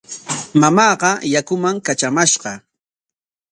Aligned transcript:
Mamaaqa 0.61 1.11
yakuman 1.33 1.77
katramashqa. 1.85 2.51